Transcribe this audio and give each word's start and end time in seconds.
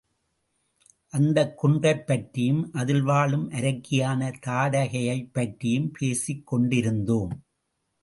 அந்தக் 1.13 1.53
குன்றைப் 1.57 2.07
பற்றியும் 2.07 2.73
அதில் 2.73 3.01
வாழும் 3.01 3.51
அரக்கியான 3.51 4.33
தாடகையைப் 4.47 5.31
பற்றியும் 5.31 5.91
பேசிக்கொண்டிருந்தோம். 5.99 7.33